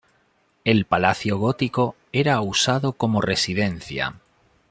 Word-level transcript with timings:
El 0.63 0.85
palacio 0.85 1.37
gótico 1.37 1.95
era 2.11 2.41
usado 2.41 2.93
como 2.93 3.21
residencia. 3.21 4.15